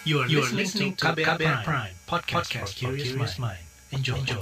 [0.00, 3.60] You are, you are listening to KBR, KBR Prime, Prime podcast, podcast for curious mind.
[3.92, 4.16] Enjoy.
[4.16, 4.40] Enjoy.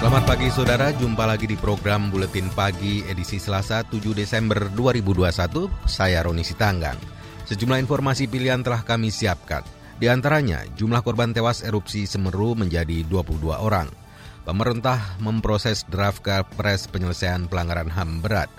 [0.00, 5.68] Selamat pagi saudara, jumpa lagi di program Buletin Pagi edisi Selasa 7 Desember 2021.
[5.84, 6.96] Saya Roni Sitanggang.
[7.44, 9.60] Sejumlah informasi pilihan telah kami siapkan.
[10.00, 14.01] Di antaranya, jumlah korban tewas erupsi Semeru menjadi 22 orang.
[14.42, 18.50] Pemerintah memproses draft Kepres penyelesaian pelanggaran HAM berat.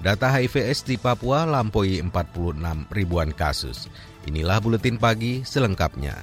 [0.00, 3.88] Data HIV/AIDS di Papua lampaui 46 ribuan kasus.
[4.28, 6.16] Inilah buletin pagi selengkapnya.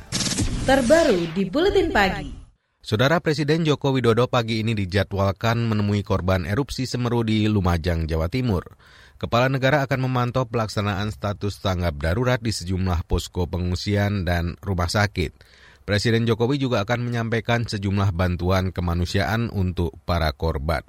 [0.69, 2.29] Terbaru di buletin pagi.
[2.77, 8.63] Saudara Presiden Joko Widodo pagi ini dijadwalkan menemui korban erupsi Semeru di Lumajang, Jawa Timur.
[9.17, 15.33] Kepala negara akan memantau pelaksanaan status tanggap darurat di sejumlah posko pengungsian dan rumah sakit.
[15.87, 20.83] Presiden Jokowi juga akan menyampaikan sejumlah bantuan kemanusiaan untuk para korban.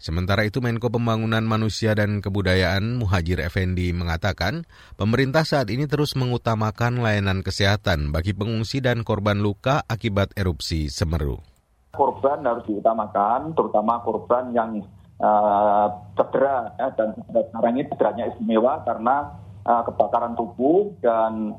[0.00, 4.64] Sementara itu Menko Pembangunan Manusia dan Kebudayaan Muhajir Effendi mengatakan,
[4.96, 11.36] pemerintah saat ini terus mengutamakan layanan kesehatan bagi pengungsi dan korban luka akibat erupsi Semeru.
[11.92, 14.80] Korban harus diutamakan, terutama korban yang
[15.20, 17.12] uh, cedera ya, dan
[17.52, 19.36] sekarang ini cederanya istimewa karena
[19.68, 21.52] uh, kebakaran tubuh dan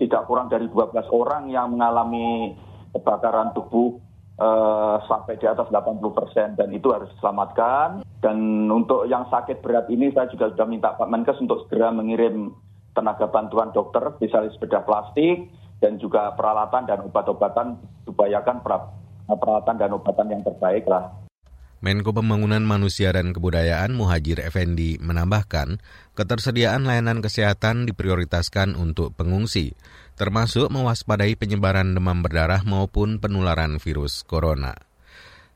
[0.00, 2.56] tidak kurang dari 12 orang yang mengalami
[2.96, 4.00] kebakaran tubuh
[4.40, 8.00] uh, sampai di atas 80 persen dan itu harus diselamatkan.
[8.20, 12.56] Dan untuk yang sakit berat ini saya juga sudah minta Pak Menkes untuk segera mengirim
[12.96, 18.60] tenaga bantuan dokter, spesialis bedah plastik, dan juga peralatan dan obat-obatan, upayakan
[19.28, 21.29] peralatan dan obatan yang terbaik lah.
[21.80, 25.80] Menko Pembangunan Manusia dan Kebudayaan Muhajir Effendi menambahkan,
[26.12, 29.72] ketersediaan layanan kesehatan diprioritaskan untuk pengungsi,
[30.20, 34.76] termasuk mewaspadai penyebaran demam berdarah maupun penularan virus corona.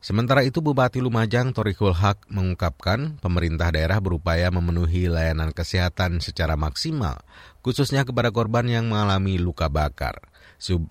[0.00, 7.20] Sementara itu Bupati Lumajang Torikul Haq mengungkapkan pemerintah daerah berupaya memenuhi layanan kesehatan secara maksimal,
[7.60, 10.24] khususnya kepada korban yang mengalami luka bakar.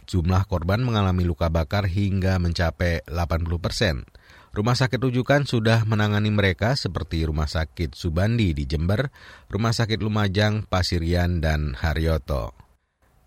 [0.06, 4.06] Jumlah korban mengalami luka bakar hingga mencapai 80 persen.
[4.54, 9.10] Rumah sakit rujukan sudah menangani mereka seperti Rumah Sakit Subandi di Jember,
[9.50, 12.54] Rumah Sakit Lumajang, Pasirian, dan Haryoto.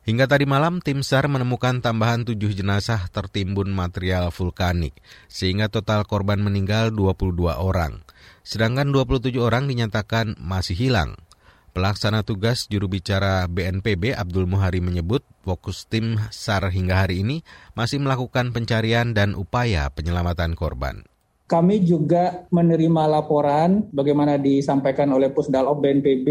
[0.06, 4.94] Hingga tadi malam, tim SAR menemukan tambahan tujuh jenazah tertimbun material vulkanik,
[5.26, 8.06] sehingga total korban meninggal 22 orang.
[8.47, 11.19] Sedangkan 27 orang dinyatakan masih hilang.
[11.75, 17.43] Pelaksana tugas juru bicara BNPB Abdul Muhari menyebut fokus tim SAR hingga hari ini
[17.75, 21.03] masih melakukan pencarian dan upaya penyelamatan korban.
[21.47, 26.29] Kami juga menerima laporan bagaimana disampaikan oleh Pusdalop BNPB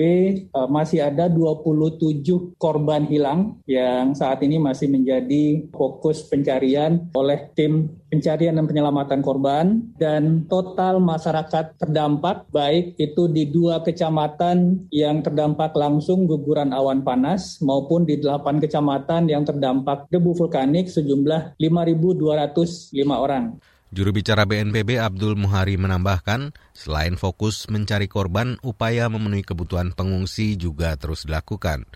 [0.52, 7.88] eh, masih ada 27 korban hilang yang saat ini masih menjadi fokus pencarian oleh tim
[8.12, 15.72] pencarian dan penyelamatan korban dan total masyarakat terdampak baik itu di dua kecamatan yang terdampak
[15.76, 23.56] langsung guguran awan panas maupun di delapan kecamatan yang terdampak debu vulkanik sejumlah 5.205 orang.
[23.96, 31.00] Juru bicara BNPB Abdul Muhari menambahkan, selain fokus mencari korban, upaya memenuhi kebutuhan pengungsi juga
[31.00, 31.88] terus dilakukan.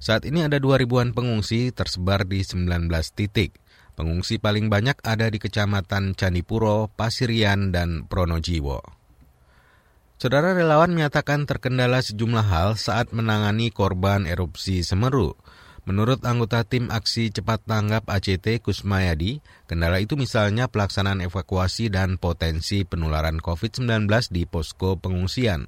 [0.00, 3.60] Saat ini ada 2 ribuan pengungsi tersebar di 19 titik.
[3.92, 8.80] Pengungsi paling banyak ada di Kecamatan Candipuro, Pasirian, dan Pronojiwo.
[10.16, 15.36] Saudara relawan menyatakan terkendala sejumlah hal saat menangani korban erupsi Semeru.
[15.82, 22.86] Menurut anggota tim aksi cepat tanggap ACT Kusmayadi, kendala itu misalnya pelaksanaan evakuasi dan potensi
[22.86, 25.66] penularan COVID-19 di posko pengungsian.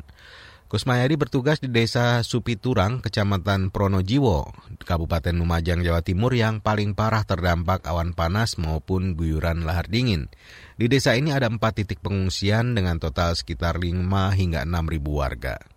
[0.71, 4.55] Kusmayadi bertugas di desa Supiturang, Kecamatan Pronojiwo,
[4.87, 10.31] Kabupaten Lumajang, Jawa Timur yang paling parah terdampak awan panas maupun guyuran lahar dingin.
[10.79, 14.07] Di desa ini ada empat titik pengungsian dengan total sekitar 5
[14.39, 15.74] hingga 6 ribu warga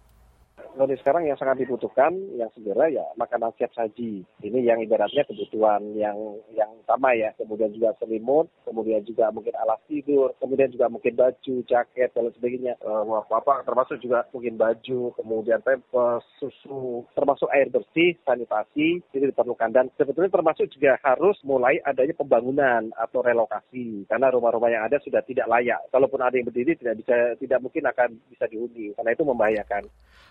[0.77, 4.21] kalau sekarang yang sangat dibutuhkan yang segera ya makanan siap saji.
[4.45, 6.15] Ini yang ibaratnya kebutuhan yang
[6.53, 7.33] yang utama ya.
[7.35, 12.77] Kemudian juga selimut, kemudian juga mungkin alas tidur, kemudian juga mungkin baju, jaket dan sebagainya.
[12.85, 19.73] Uh, apa termasuk juga mungkin baju, kemudian pampers, susu, termasuk air bersih, sanitasi itu diperlukan
[19.73, 25.25] dan sebetulnya termasuk juga harus mulai adanya pembangunan atau relokasi karena rumah-rumah yang ada sudah
[25.25, 25.81] tidak layak.
[25.89, 29.83] Kalaupun ada yang berdiri tidak bisa tidak mungkin akan bisa dihuni karena itu membahayakan.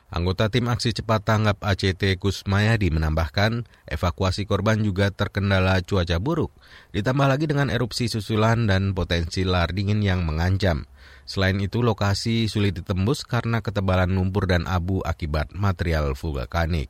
[0.06, 6.54] Anggota tim aksi cepat tanggap ACT Kusmayadi menambahkan, evakuasi korban juga terkendala cuaca buruk,
[6.94, 10.86] ditambah lagi dengan erupsi susulan dan potensi lahar dingin yang mengancam.
[11.26, 16.86] Selain itu, lokasi sulit ditembus karena ketebalan lumpur dan abu akibat material vulkanik.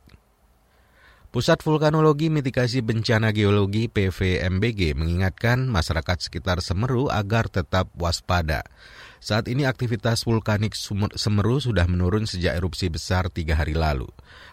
[1.26, 8.62] Pusat Vulkanologi Mitigasi Bencana Geologi PVMBG mengingatkan masyarakat sekitar Semeru agar tetap waspada.
[9.18, 10.78] Saat ini aktivitas vulkanik
[11.18, 14.06] Semeru sudah menurun sejak erupsi besar tiga hari lalu.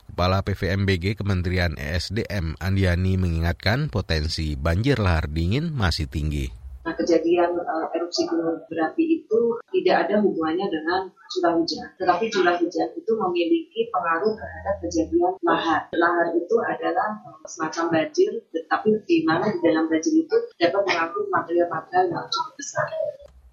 [0.10, 6.63] Kepala PVMBG Kementerian ESDM Andiani mengingatkan potensi banjir lahar dingin masih tinggi.
[6.84, 9.40] Nah, kejadian uh, erupsi gunung berapi itu
[9.72, 11.02] tidak ada hubungannya dengan
[11.32, 11.88] curah hujan.
[11.96, 15.88] Tetapi curah hujan itu memiliki pengaruh terhadap kejadian lahar.
[15.96, 21.26] Lahar itu adalah uh, semacam banjir, tetapi di mana di dalam banjir itu dapat mengangkut
[21.32, 22.88] material-material yang cukup besar.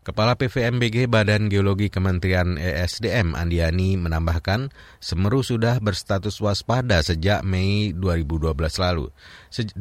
[0.00, 8.48] Kepala PVMBG Badan Geologi Kementerian ESDM Andiani menambahkan, Semeru sudah berstatus waspada sejak Mei 2012
[8.80, 9.12] lalu,
[9.52, 9.76] 21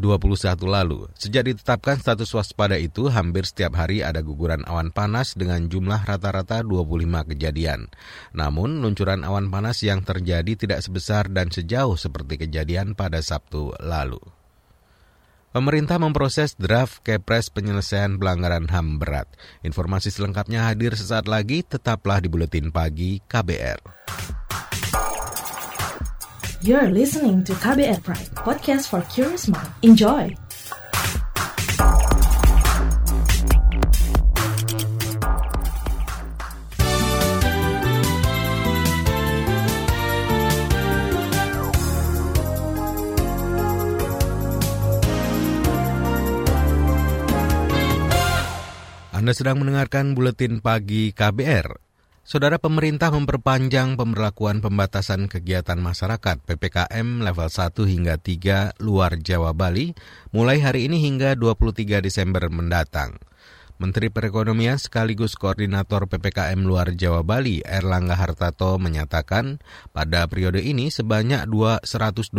[0.67, 1.07] lalu.
[1.15, 6.67] Sejak ditetapkan status waspada itu, hampir setiap hari ada guguran awan panas dengan jumlah rata-rata
[6.67, 7.87] 25 kejadian.
[8.35, 14.19] Namun, luncuran awan panas yang terjadi tidak sebesar dan sejauh seperti kejadian pada Sabtu lalu.
[15.49, 19.25] Pemerintah memproses draft Kepres penyelesaian pelanggaran HAM berat.
[19.65, 23.81] Informasi selengkapnya hadir sesaat lagi, tetaplah di Buletin Pagi KBR.
[26.61, 29.73] You're listening to KBR Pride, podcast for curious mind.
[29.81, 30.48] Enjoy!
[49.29, 51.77] Anda sedang mendengarkan buletin pagi KBR.
[52.25, 59.93] Saudara pemerintah memperpanjang pemberlakuan pembatasan kegiatan masyarakat PPKM level 1 hingga 3 luar Jawa Bali
[60.33, 63.21] mulai hari ini hingga 23 Desember mendatang.
[63.79, 69.63] Menteri Perekonomian sekaligus Koordinator PPKM Luar Jawa Bali, Erlangga Hartato, menyatakan
[69.95, 72.35] pada periode ini sebanyak 129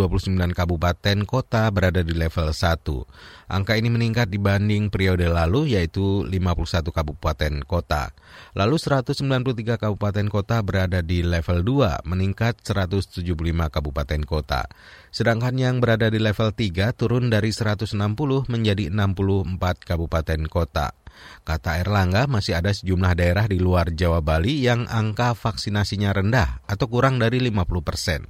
[0.53, 3.57] kabupaten kota berada di level 1.
[3.57, 8.13] Angka ini meningkat dibanding periode lalu yaitu 51 kabupaten kota.
[8.53, 13.25] Lalu 193 kabupaten kota berada di level 2, meningkat 175
[13.73, 14.69] kabupaten kota.
[15.09, 17.97] Sedangkan yang berada di level 3 turun dari 160
[18.45, 21.00] menjadi 64 kabupaten kota.
[21.41, 26.87] Kata Erlangga, masih ada sejumlah daerah di luar Jawa Bali yang angka vaksinasinya rendah atau
[26.87, 28.29] kurang dari 50 persen.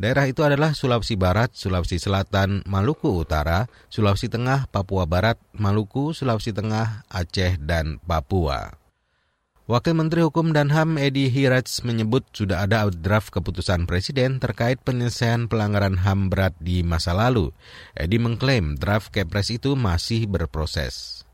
[0.00, 6.52] Daerah itu adalah Sulawesi Barat, Sulawesi Selatan, Maluku Utara, Sulawesi Tengah, Papua Barat, Maluku, Sulawesi
[6.52, 8.86] Tengah, Aceh, dan Papua.
[9.66, 15.50] Wakil Menteri Hukum dan HAM Edi Hiraj menyebut sudah ada draft keputusan Presiden terkait penyelesaian
[15.50, 17.50] pelanggaran HAM berat di masa lalu.
[17.98, 21.25] Edi mengklaim draft Kepres itu masih berproses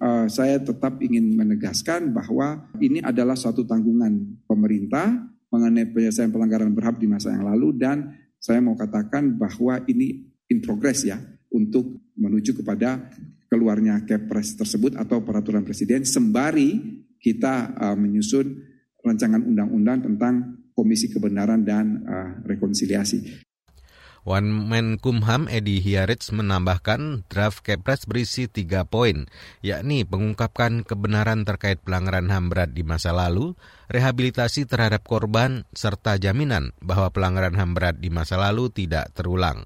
[0.00, 5.12] uh, saya tetap ingin menegaskan bahwa ini adalah suatu tanggungan pemerintah
[5.52, 10.58] mengenai penyelesaian pelanggaran berhak di masa yang lalu dan saya mau katakan bahwa ini in
[10.62, 11.18] progress ya
[11.50, 13.10] untuk menuju kepada
[13.46, 18.46] keluarnya Kepres tersebut atau peraturan presiden sembari kita uh, menyusun
[19.00, 20.34] rancangan undang-undang tentang
[20.76, 23.48] Komisi Kebenaran dan uh, Rekonsiliasi.
[24.26, 29.30] Menkumham Edi Hiarits menambahkan draft Kepres berisi tiga poin,
[29.62, 33.54] yakni pengungkapkan kebenaran terkait pelanggaran HAM berat di masa lalu,
[33.86, 39.62] rehabilitasi terhadap korban, serta jaminan bahwa pelanggaran HAM berat di masa lalu tidak terulang.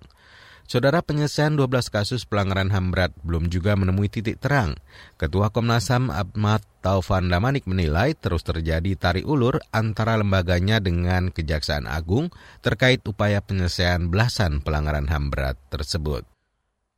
[0.70, 4.78] Saudara penyelesaian 12 kasus pelanggaran HAM berat belum juga menemui titik terang.
[5.16, 11.84] Ketua Komnas HAM Ahmad Taufan Damanik menilai terus terjadi tarik ulur antara lembaganya dengan Kejaksaan
[11.84, 12.32] Agung
[12.64, 16.24] terkait upaya penyelesaian belasan pelanggaran HAM berat tersebut.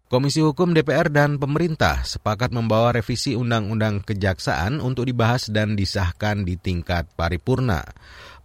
[0.06, 6.54] Komisi Hukum DPR dan pemerintah sepakat membawa revisi Undang-Undang Kejaksaan untuk dibahas dan disahkan di
[6.60, 7.82] tingkat paripurna.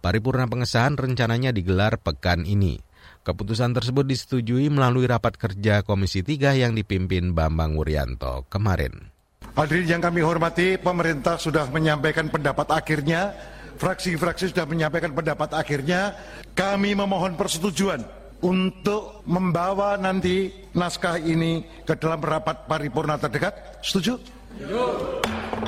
[0.02, 2.82] Paripurna pengesahan rencananya digelar pekan ini.
[3.22, 9.17] Keputusan tersebut disetujui melalui rapat kerja Komisi 3 yang dipimpin Bambang Wuryanto kemarin.
[9.58, 13.34] Hadirin yang kami hormati, pemerintah sudah menyampaikan pendapat akhirnya,
[13.74, 16.14] fraksi-fraksi sudah menyampaikan pendapat akhirnya,
[16.54, 18.06] kami memohon persetujuan
[18.38, 23.82] untuk membawa nanti naskah ini ke dalam rapat paripurna terdekat.
[23.82, 24.22] Setuju?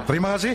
[0.07, 0.55] Terima kasih.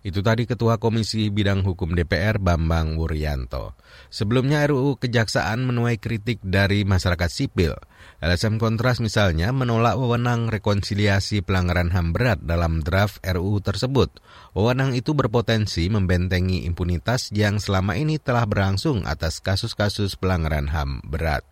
[0.00, 3.76] Itu tadi Ketua Komisi Bidang Hukum DPR Bambang Wuryanto.
[4.08, 7.76] Sebelumnya RUU Kejaksaan menuai kritik dari masyarakat sipil.
[8.24, 14.24] LSM Kontras misalnya menolak wewenang rekonsiliasi pelanggaran HAM berat dalam draft RUU tersebut.
[14.56, 21.44] Wewenang itu berpotensi membentengi impunitas yang selama ini telah berlangsung atas kasus-kasus pelanggaran HAM berat.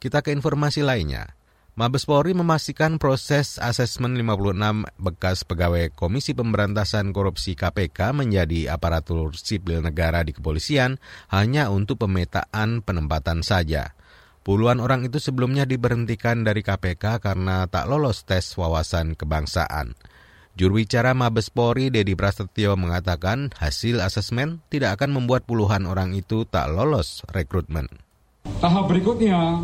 [0.00, 1.35] Kita ke informasi lainnya.
[1.76, 9.84] Mabes Polri memastikan proses asesmen 56 bekas pegawai Komisi Pemberantasan Korupsi KPK menjadi aparatur sipil
[9.84, 10.96] negara di kepolisian
[11.28, 13.92] hanya untuk pemetaan penempatan saja.
[14.40, 20.00] Puluhan orang itu sebelumnya diberhentikan dari KPK karena tak lolos tes wawasan kebangsaan.
[20.56, 26.48] Juru bicara Mabes Polri Dedi Prasetyo mengatakan hasil asesmen tidak akan membuat puluhan orang itu
[26.48, 27.84] tak lolos rekrutmen.
[28.64, 29.60] Tahap berikutnya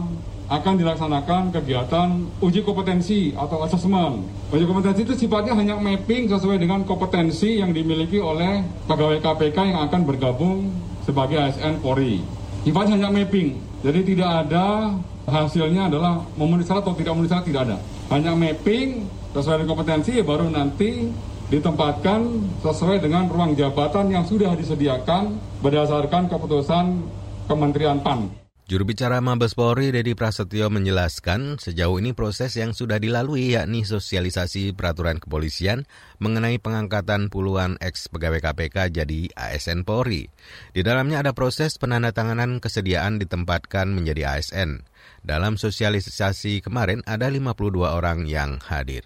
[0.52, 4.28] akan dilaksanakan kegiatan uji kompetensi atau asesmen.
[4.52, 9.80] Uji kompetensi itu sifatnya hanya mapping sesuai dengan kompetensi yang dimiliki oleh pegawai KPK yang
[9.88, 10.68] akan bergabung
[11.08, 12.20] sebagai ASN Polri.
[12.68, 14.92] Sifatnya hanya mapping, jadi tidak ada
[15.24, 17.76] hasilnya adalah memenuhi syarat atau tidak memenuhi syarat tidak ada.
[18.12, 21.08] Hanya mapping sesuai dengan kompetensi baru nanti
[21.48, 22.20] ditempatkan
[22.60, 27.08] sesuai dengan ruang jabatan yang sudah disediakan berdasarkan keputusan
[27.48, 28.41] Kementerian PAN.
[28.72, 34.72] Juru bicara Mabes Polri Dedi Prasetyo menjelaskan sejauh ini proses yang sudah dilalui yakni sosialisasi
[34.72, 35.84] peraturan kepolisian
[36.24, 40.32] mengenai pengangkatan puluhan ex pegawai KPK jadi ASN Polri.
[40.72, 44.88] Di dalamnya ada proses penandatanganan kesediaan ditempatkan menjadi ASN.
[45.20, 49.04] Dalam sosialisasi kemarin ada 52 orang yang hadir.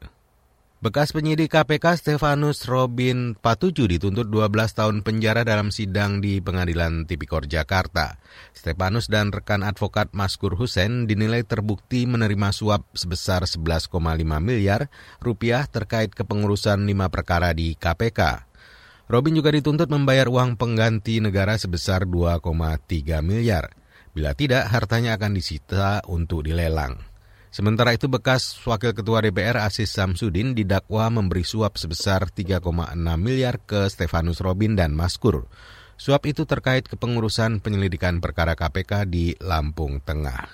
[0.76, 7.48] Bekas penyidik KPK Stefanus Robin Patuju dituntut 12 tahun penjara dalam sidang di Pengadilan Tipikor
[7.48, 8.20] Jakarta.
[8.52, 13.88] Stefanus dan rekan advokat Maskur Hussein dinilai terbukti menerima suap sebesar 11,5
[14.44, 14.92] miliar
[15.24, 18.44] rupiah terkait kepengurusan lima perkara di KPK.
[19.08, 23.72] Robin juga dituntut membayar uang pengganti negara sebesar 2,3 miliar.
[24.12, 27.15] Bila tidak, hartanya akan disita untuk dilelang.
[27.56, 32.60] Sementara itu bekas Wakil Ketua DPR Asis Samsudin didakwa memberi suap sebesar 3,6
[33.16, 35.48] miliar ke Stefanus Robin dan Maskur.
[35.96, 40.44] Suap itu terkait kepengurusan penyelidikan perkara KPK di Lampung Tengah.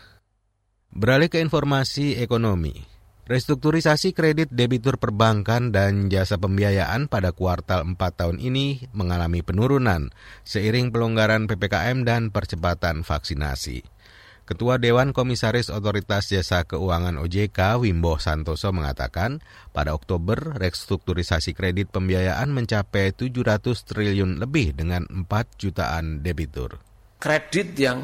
[0.95, 2.79] Beralih ke informasi ekonomi.
[3.27, 10.15] Restrukturisasi kredit debitur perbankan dan jasa pembiayaan pada kuartal 4 tahun ini mengalami penurunan
[10.47, 14.02] seiring pelonggaran PPKM dan percepatan vaksinasi.
[14.43, 19.39] Ketua Dewan Komisaris Otoritas Jasa Keuangan OJK Wimbo Santoso mengatakan,
[19.71, 25.31] pada Oktober restrukturisasi kredit pembiayaan mencapai 700 triliun lebih dengan 4
[25.63, 26.83] jutaan debitur.
[27.23, 28.03] Kredit yang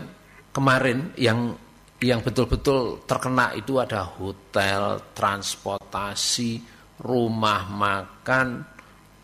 [0.54, 1.59] kemarin yang
[1.99, 6.62] yang betul-betul terkena itu ada hotel, transportasi,
[7.02, 8.62] rumah makan,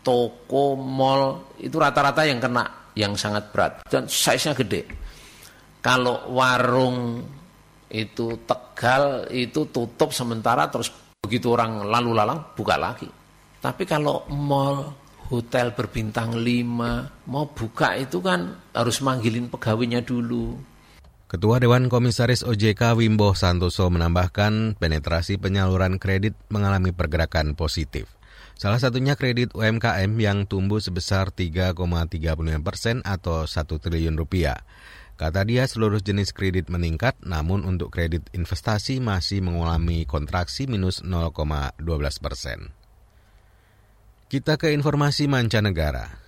[0.03, 5.04] toko, mall, itu rata-rata yang kena yang sangat berat dan size-nya gede
[5.85, 7.21] kalau warung
[7.93, 10.89] itu Tegal itu tutup sementara terus
[11.21, 13.05] begitu orang lalu lalang buka lagi.
[13.61, 14.97] Tapi kalau mall,
[15.29, 20.57] hotel berbintang lima mau buka itu kan harus manggilin pegawainya dulu.
[21.29, 28.09] Ketua Dewan Komisaris OJK Wimbo Santoso menambahkan penetrasi penyaluran kredit mengalami pergerakan positif.
[28.55, 34.63] Salah satunya kredit UMKM yang tumbuh sebesar 3,35 persen atau 1 triliun rupiah.
[35.15, 41.79] Kata dia seluruh jenis kredit meningkat, namun untuk kredit investasi masih mengalami kontraksi minus 0,12
[42.19, 42.75] persen.
[44.27, 46.19] Kita ke informasi mancanegara.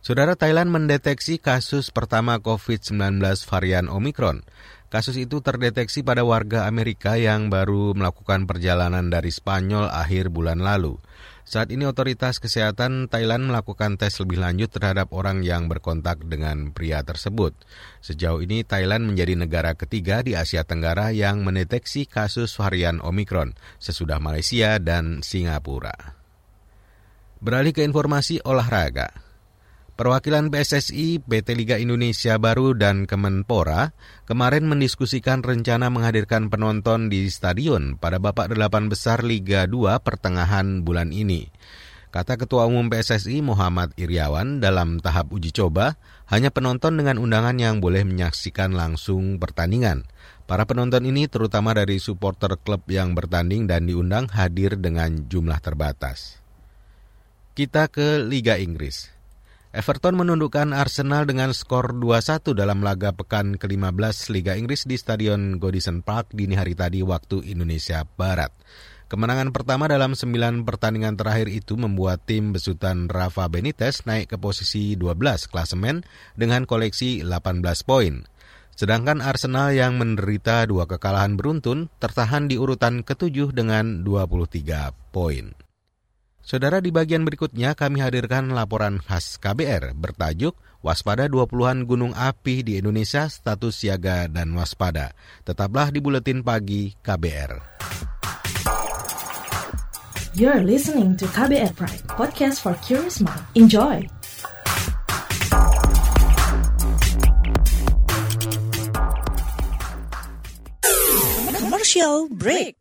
[0.00, 4.40] Saudara Thailand mendeteksi kasus pertama COVID-19 varian Omicron.
[4.88, 10.96] Kasus itu terdeteksi pada warga Amerika yang baru melakukan perjalanan dari Spanyol akhir bulan lalu.
[11.52, 17.04] Saat ini otoritas kesehatan Thailand melakukan tes lebih lanjut terhadap orang yang berkontak dengan pria
[17.04, 17.52] tersebut.
[18.00, 24.16] Sejauh ini Thailand menjadi negara ketiga di Asia Tenggara yang mendeteksi kasus varian Omicron sesudah
[24.16, 26.16] Malaysia dan Singapura.
[27.44, 29.12] Beralih ke informasi olahraga.
[30.02, 33.94] Perwakilan PSSI, PT Liga Indonesia Baru, dan Kemenpora
[34.26, 41.14] kemarin mendiskusikan rencana menghadirkan penonton di stadion pada babak delapan besar Liga 2 pertengahan bulan
[41.14, 41.54] ini.
[42.10, 45.94] Kata Ketua Umum PSSI Muhammad Iriawan dalam tahap uji coba,
[46.26, 50.02] hanya penonton dengan undangan yang boleh menyaksikan langsung pertandingan.
[50.50, 56.42] Para penonton ini terutama dari supporter klub yang bertanding dan diundang hadir dengan jumlah terbatas.
[57.54, 59.11] Kita ke Liga Inggris.
[59.72, 66.04] Everton menundukkan Arsenal dengan skor 2-1 dalam laga pekan ke-15 Liga Inggris di Stadion Goodison
[66.04, 68.52] Park dini hari tadi waktu Indonesia Barat.
[69.08, 74.92] Kemenangan pertama dalam 9 pertandingan terakhir itu membuat tim besutan Rafa Benitez naik ke posisi
[74.92, 76.04] 12 klasemen
[76.36, 78.28] dengan koleksi 18 poin.
[78.76, 85.71] Sedangkan Arsenal yang menderita dua kekalahan beruntun tertahan di urutan ketujuh dengan 23 poin.
[86.42, 92.82] Saudara di bagian berikutnya kami hadirkan laporan khas KBR bertajuk Waspada 20-an gunung api di
[92.82, 95.14] Indonesia status siaga dan waspada.
[95.46, 97.62] Tetaplah di Buletin Pagi KBR.
[100.34, 103.46] You're listening to KBR Pride, podcast for curious mind.
[103.54, 104.02] Enjoy!
[111.54, 112.74] Commercial break.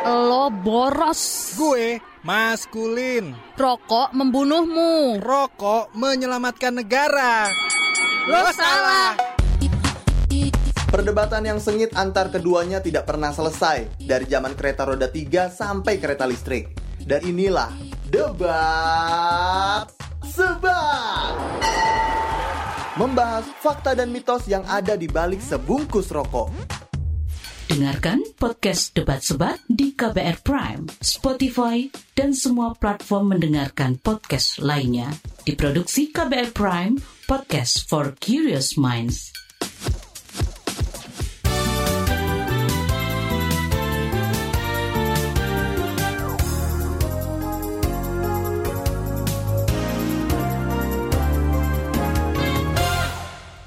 [0.00, 1.52] Lo boros.
[1.60, 3.36] Gue maskulin.
[3.60, 5.20] Rokok membunuhmu.
[5.20, 7.52] Rokok menyelamatkan negara.
[8.24, 9.12] Lo salah.
[10.90, 16.24] Perdebatan yang sengit antar keduanya tidak pernah selesai dari zaman kereta roda 3 sampai kereta
[16.24, 16.72] listrik.
[17.04, 17.70] Dan inilah
[18.08, 19.84] debat
[20.24, 21.36] sebat.
[22.96, 26.89] Membahas fakta dan mitos yang ada di balik sebungkus rokok.
[27.70, 31.86] Dengarkan podcast Debat Sebat di KBR Prime, Spotify,
[32.18, 35.14] dan semua platform mendengarkan podcast lainnya.
[35.46, 36.98] Diproduksi KBR Prime,
[37.30, 39.39] podcast for curious minds.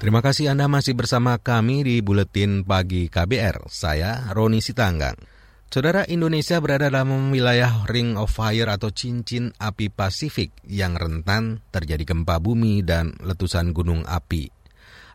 [0.04, 3.72] Terima kasih Anda masih bersama kami di Buletin Pagi KBR.
[3.72, 5.16] Saya Roni Sitanggang.
[5.72, 12.04] Saudara Indonesia berada dalam wilayah Ring of Fire atau cincin api Pasifik yang rentan terjadi
[12.04, 14.52] gempa bumi dan letusan gunung api.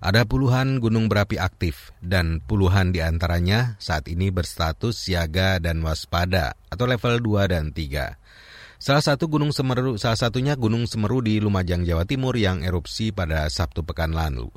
[0.02, 6.58] Ada puluhan gunung berapi aktif dan puluhan di antaranya saat ini berstatus siaga dan waspada
[6.74, 8.82] atau level 2 dan 3.
[8.82, 13.46] Salah satu gunung Semeru, salah satunya Gunung Semeru di Lumajang, Jawa Timur yang erupsi pada
[13.54, 14.50] Sabtu pekan lalu.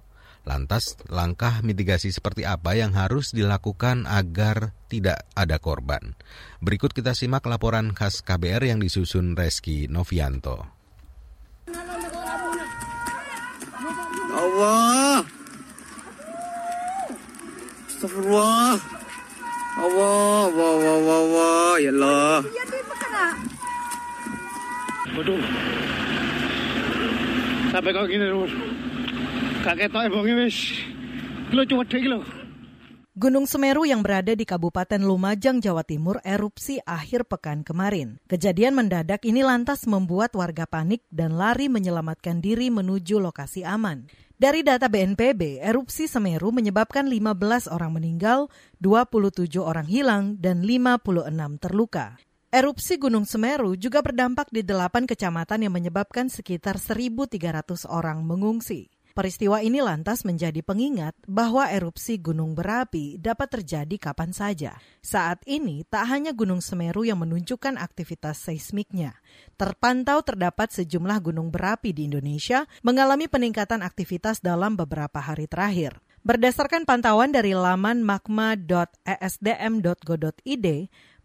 [0.43, 6.19] Lantas, langkah mitigasi seperti apa yang harus dilakukan agar tidak ada korban?
[6.59, 10.67] Berikut kita simak laporan khas KBR yang disusun Reski Novianto.
[14.33, 15.23] Allah.
[17.87, 18.75] Astagfirullah.
[19.73, 22.37] Allah, Allah, Allah, Allah, ya Allah.
[25.15, 25.43] Waduh.
[27.71, 28.53] Sampai kok gini terus.
[29.63, 30.75] Wis.
[31.55, 32.21] Cuma lho.
[33.15, 38.19] Gunung Semeru yang berada di Kabupaten Lumajang, Jawa Timur erupsi akhir pekan kemarin.
[38.27, 44.11] Kejadian mendadak ini lantas membuat warga panik dan lari menyelamatkan diri menuju lokasi aman.
[44.35, 48.51] Dari data BNPB, erupsi Semeru menyebabkan 15 orang meninggal,
[48.83, 52.19] 27 orang hilang, dan 56 terluka.
[52.53, 58.92] Erupsi Gunung Semeru juga berdampak di delapan kecamatan yang menyebabkan sekitar 1.300 orang mengungsi.
[59.13, 64.81] Peristiwa ini lantas menjadi pengingat bahwa erupsi gunung berapi dapat terjadi kapan saja.
[65.05, 69.21] Saat ini, tak hanya Gunung Semeru yang menunjukkan aktivitas seismiknya.
[69.61, 76.01] Terpantau terdapat sejumlah gunung berapi di Indonesia mengalami peningkatan aktivitas dalam beberapa hari terakhir.
[76.23, 80.67] Berdasarkan pantauan dari laman magma.esdm.go.id,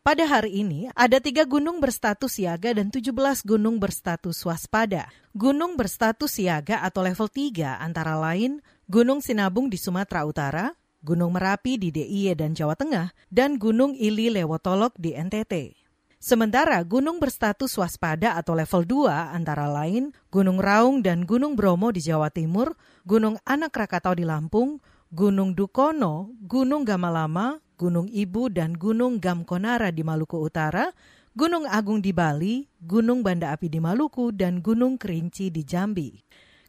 [0.07, 3.11] pada hari ini, ada tiga gunung berstatus siaga dan 17
[3.43, 5.11] gunung berstatus waspada.
[5.35, 10.71] Gunung berstatus siaga atau level 3 antara lain Gunung Sinabung di Sumatera Utara,
[11.03, 15.75] Gunung Merapi di DIY dan Jawa Tengah, dan Gunung Ili Lewotolok di NTT.
[16.23, 21.99] Sementara gunung berstatus waspada atau level 2 antara lain Gunung Raung dan Gunung Bromo di
[21.99, 24.79] Jawa Timur, Gunung Anak Rakatau di Lampung,
[25.11, 30.89] Gunung Dukono, Gunung Gamalama, Gunung Ibu dan Gunung Gamkonara di Maluku Utara,
[31.37, 36.17] Gunung Agung di Bali, Gunung Banda Api di Maluku, dan Gunung Kerinci di Jambi.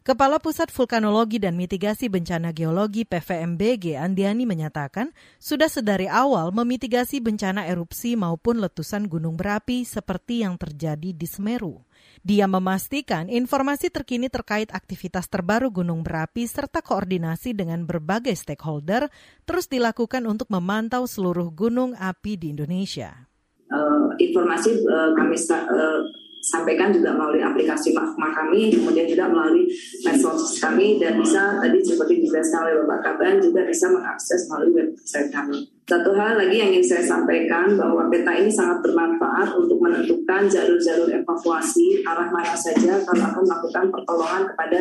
[0.09, 7.69] Kepala Pusat Vulkanologi dan Mitigasi Bencana Geologi PVMBG Andiani menyatakan sudah sedari awal memitigasi bencana
[7.69, 11.85] erupsi maupun letusan gunung berapi seperti yang terjadi di Semeru.
[12.25, 19.13] Dia memastikan informasi terkini terkait aktivitas terbaru gunung berapi serta koordinasi dengan berbagai stakeholder
[19.45, 23.29] terus dilakukan untuk memantau seluruh gunung api di Indonesia.
[23.69, 26.01] Uh, informasi uh, kami uh,
[26.39, 29.67] sampaikan juga melalui aplikasi Makma kami, kemudian juga melalui
[30.07, 35.29] medsos kami dan bisa tadi seperti dijelaskan oleh Bapak Kaban juga bisa mengakses melalui website
[35.29, 35.67] kami.
[35.89, 41.09] Satu hal lagi yang ingin saya sampaikan bahwa peta ini sangat bermanfaat untuk menentukan jalur-jalur
[41.09, 44.79] evakuasi arah mana saja kalau akan melakukan pertolongan kepada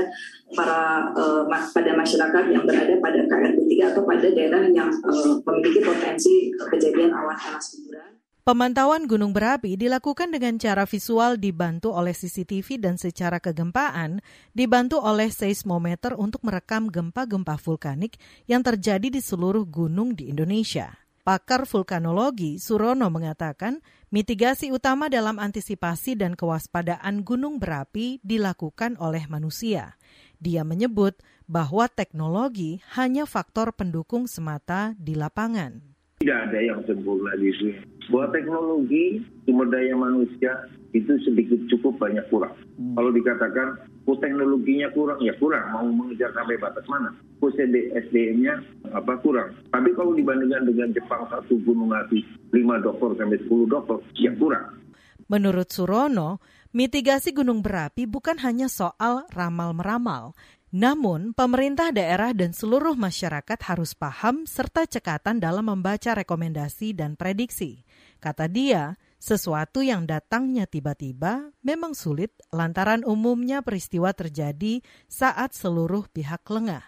[0.53, 5.81] para uh, pada masyarakat yang berada pada KRB 3 atau pada daerah yang uh, memiliki
[5.81, 8.18] potensi kejadian awan panas guguran.
[8.49, 14.25] Pemantauan gunung berapi dilakukan dengan cara visual dibantu oleh CCTV dan secara kegempaan
[14.57, 18.17] dibantu oleh seismometer untuk merekam gempa-gempa vulkanik
[18.49, 20.97] yang terjadi di seluruh gunung di Indonesia.
[21.29, 30.01] Pakar vulkanologi Surono mengatakan mitigasi utama dalam antisipasi dan kewaspadaan gunung berapi dilakukan oleh manusia.
[30.41, 35.98] Dia menyebut bahwa teknologi hanya faktor pendukung semata di lapangan.
[36.29, 37.81] Tidak ada yang sempurna di sini.
[38.13, 42.53] Bahwa teknologi, sumber daya manusia itu sedikit cukup banyak kurang.
[42.77, 43.01] Hmm.
[43.01, 47.13] Kalau dikatakan kok teknologinya kurang ya kurang mau mengejar sampai batas mana
[47.45, 48.57] kok SDM-nya
[48.97, 52.25] apa kurang tapi kalau dibandingkan dengan Jepang satu gunung api
[52.57, 54.81] 5 dokter sampai 10 dokter ya kurang
[55.29, 56.41] Menurut Surono,
[56.73, 60.33] mitigasi gunung berapi bukan hanya soal ramal-meramal,
[60.69, 67.89] namun pemerintah daerah dan seluruh masyarakat harus paham serta cekatan dalam membaca rekomendasi dan prediksi.
[68.21, 76.45] Kata dia, sesuatu yang datangnya tiba-tiba memang sulit lantaran umumnya peristiwa terjadi saat seluruh pihak
[76.53, 76.85] lengah.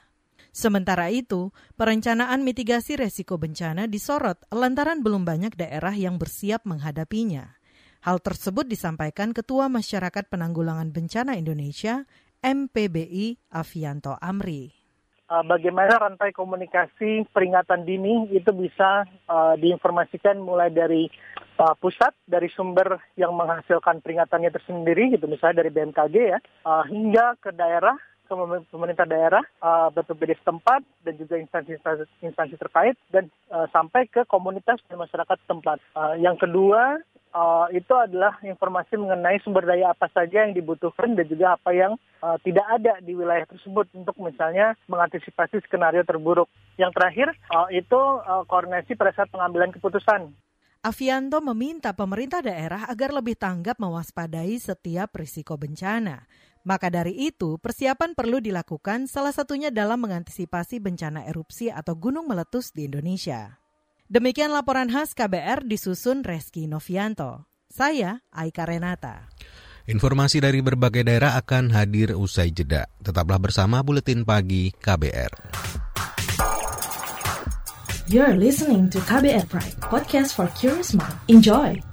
[0.51, 7.57] Sementara itu, perencanaan mitigasi resiko bencana disorot lantaran belum banyak daerah yang bersiap menghadapinya.
[8.01, 12.09] Hal tersebut disampaikan Ketua Masyarakat Penanggulangan Bencana Indonesia,
[12.41, 14.73] MPBI Avianto Amri.
[15.31, 21.07] Uh, bagaimana rantai komunikasi peringatan dini itu bisa uh, diinformasikan mulai dari
[21.63, 27.39] uh, pusat dari sumber yang menghasilkan peringatannya tersendiri gitu misalnya dari BMKG ya uh, hingga
[27.39, 27.95] ke daerah
[28.31, 28.35] ke
[28.71, 35.03] pemerintah daerah, uh, BPBD setempat dan juga instansi-instansi terkait dan uh, sampai ke komunitas dan
[35.03, 35.83] masyarakat setempat.
[35.99, 37.03] Uh, yang kedua
[37.35, 41.93] uh, itu adalah informasi mengenai sumber daya apa saja yang dibutuhkan dan juga apa yang
[42.23, 46.51] uh, tidak ada di wilayah tersebut untuk misalnya mengantisipasi skenario terburuk.
[46.79, 50.33] Yang terakhir uh, itu uh, koordinasi pada saat pengambilan keputusan.
[50.81, 56.25] Avianto meminta pemerintah daerah agar lebih tanggap mewaspadai setiap risiko bencana.
[56.65, 62.73] Maka dari itu, persiapan perlu dilakukan salah satunya dalam mengantisipasi bencana erupsi atau gunung meletus
[62.73, 63.60] di Indonesia.
[64.11, 67.47] Demikian laporan khas KBR disusun Reski Novianto.
[67.71, 69.31] Saya Aika Renata.
[69.87, 72.91] Informasi dari berbagai daerah akan hadir usai jeda.
[73.07, 75.55] Tetaplah bersama Buletin Pagi KBR.
[78.11, 81.15] You're listening to KBR Pride, podcast for curious mind.
[81.31, 81.90] Enjoy!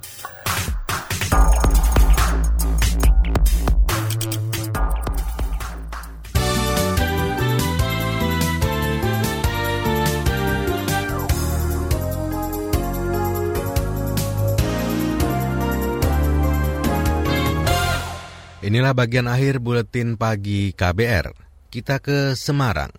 [18.87, 21.35] Inilah bagian akhir buletin pagi KBR.
[21.67, 22.95] Kita ke Semarang.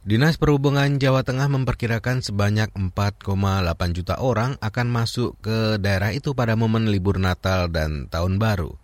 [0.00, 3.20] Dinas Perhubungan Jawa Tengah memperkirakan sebanyak 4,8
[3.92, 8.80] juta orang akan masuk ke daerah itu pada momen libur Natal dan Tahun Baru.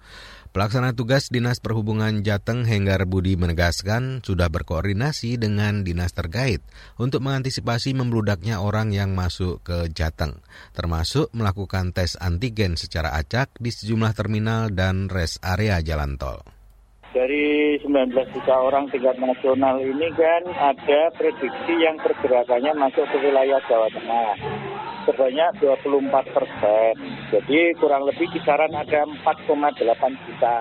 [0.53, 6.61] Pelaksana tugas Dinas Perhubungan Jateng Henggar Budi menegaskan sudah berkoordinasi dengan dinas terkait
[7.01, 10.45] untuk mengantisipasi membludaknya orang yang masuk ke Jateng,
[10.77, 16.45] termasuk melakukan tes antigen secara acak di sejumlah terminal dan rest area jalan tol.
[17.17, 23.61] Dari 19 juta orang tingkat nasional ini kan ada prediksi yang pergerakannya masuk ke wilayah
[23.73, 24.52] Jawa Tengah
[25.07, 26.95] sebanyak 24 persen.
[27.33, 30.55] Jadi kurang lebih kisaran ada 4,8 juta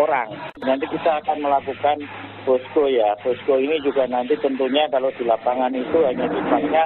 [0.00, 0.28] orang.
[0.60, 1.98] Nanti kita akan melakukan
[2.44, 3.14] posko ya.
[3.20, 6.84] Posko ini juga nanti tentunya kalau di lapangan itu hanya sifatnya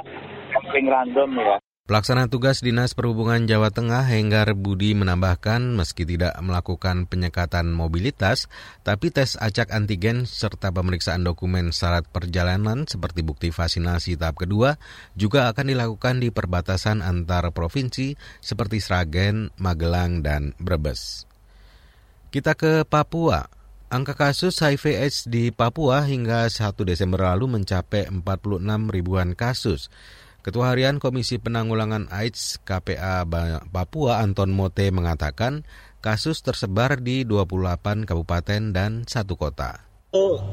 [0.53, 1.57] sampling random ya.
[1.91, 8.47] Pelaksana tugas Dinas Perhubungan Jawa Tengah Henggar Budi menambahkan meski tidak melakukan penyekatan mobilitas,
[8.87, 14.79] tapi tes acak antigen serta pemeriksaan dokumen syarat perjalanan seperti bukti vaksinasi tahap kedua
[15.19, 21.27] juga akan dilakukan di perbatasan antar provinsi seperti Sragen, Magelang, dan Brebes.
[22.31, 23.51] Kita ke Papua.
[23.91, 26.55] Angka kasus HIV AIDS di Papua hingga 1
[26.87, 28.23] Desember lalu mencapai 46
[28.95, 29.91] ribuan kasus.
[30.41, 33.29] Ketua Harian Komisi Penanggulangan AIDS KPA
[33.69, 35.69] Papua Anton Mote mengatakan
[36.01, 39.85] kasus tersebar di 28 kabupaten dan satu kota.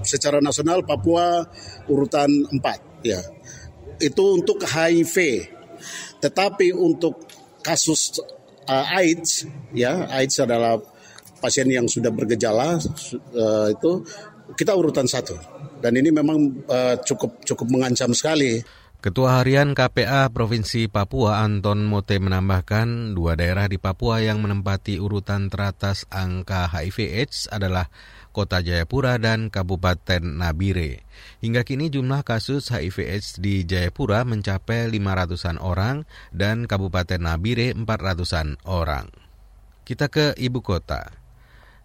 [0.03, 1.47] Secara nasional Papua
[1.87, 3.23] urutan 4 ya.
[3.97, 5.15] Itu untuk HIV.
[6.19, 7.23] Tetapi untuk
[7.63, 8.19] kasus
[8.67, 10.77] uh, AIDS ya, AIDS adalah
[11.39, 13.91] pasien yang sudah bergejala uh, itu
[14.59, 15.33] kita urutan satu.
[15.79, 18.59] Dan ini memang uh, cukup cukup mengancam sekali.
[18.97, 25.53] Ketua Harian KPA Provinsi Papua Anton Mote menambahkan dua daerah di Papua yang menempati urutan
[25.53, 27.93] teratas angka HIV AIDS adalah
[28.33, 31.05] Kota Jayapura dan Kabupaten Nabire.
[31.45, 38.57] Hingga kini jumlah kasus HIV AIDS di Jayapura mencapai 500-an orang dan Kabupaten Nabire 400-an
[38.65, 39.13] orang.
[39.85, 41.26] Kita ke ibu kota.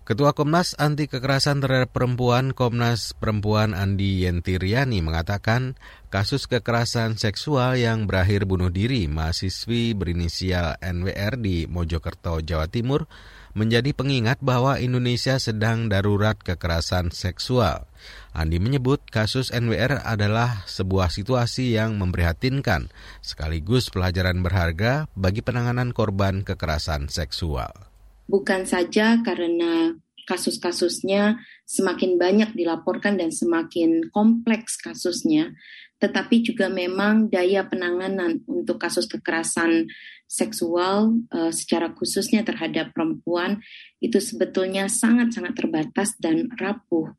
[0.02, 5.78] Ketua Komnas Anti Kekerasan Terhadap Perempuan Komnas Perempuan Andi Yentiriani mengatakan
[6.10, 13.06] kasus kekerasan seksual yang berakhir bunuh diri mahasiswi berinisial NWR di Mojokerto, Jawa Timur
[13.54, 17.86] menjadi pengingat bahwa Indonesia sedang darurat kekerasan seksual.
[18.34, 22.90] Andi menyebut kasus NWR adalah sebuah situasi yang memprihatinkan
[23.22, 27.91] sekaligus pelajaran berharga bagi penanganan korban kekerasan seksual
[28.30, 35.54] bukan saja karena kasus-kasusnya semakin banyak dilaporkan dan semakin kompleks kasusnya,
[35.98, 39.90] tetapi juga memang daya penanganan untuk kasus kekerasan
[40.26, 43.60] seksual uh, secara khususnya terhadap perempuan
[44.00, 47.12] itu sebetulnya sangat-sangat terbatas dan rapuh.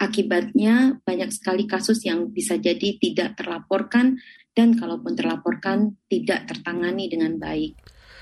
[0.00, 4.16] Akibatnya banyak sekali kasus yang bisa jadi tidak terlaporkan
[4.56, 7.76] dan kalaupun terlaporkan tidak tertangani dengan baik.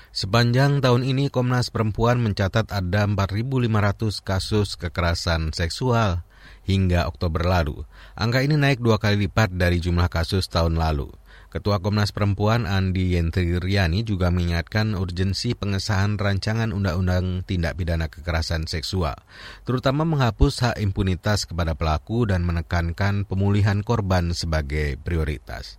[0.09, 6.25] Sepanjang tahun ini Komnas Perempuan mencatat ada 4.500 kasus kekerasan seksual
[6.65, 7.85] hingga Oktober lalu.
[8.17, 11.13] Angka ini naik dua kali lipat dari jumlah kasus tahun lalu.
[11.53, 19.17] Ketua Komnas Perempuan Andi Yentriani juga mengingatkan urgensi pengesahan rancangan Undang-Undang Tindak Pidana Kekerasan Seksual,
[19.61, 25.77] terutama menghapus hak impunitas kepada pelaku dan menekankan pemulihan korban sebagai prioritas.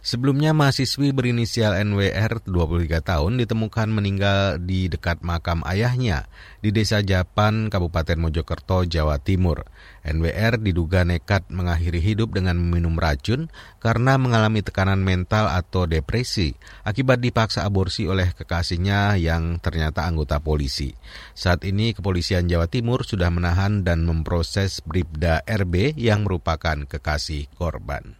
[0.00, 6.24] Sebelumnya mahasiswi berinisial NWR 23 tahun ditemukan meninggal di dekat makam ayahnya
[6.64, 9.68] di Desa Japan, Kabupaten Mojokerto, Jawa Timur.
[10.00, 17.20] NWR diduga nekat mengakhiri hidup dengan meminum racun karena mengalami tekanan mental atau depresi akibat
[17.20, 20.96] dipaksa aborsi oleh kekasihnya yang ternyata anggota polisi.
[21.36, 28.19] Saat ini kepolisian Jawa Timur sudah menahan dan memproses Bribda RB yang merupakan kekasih korban.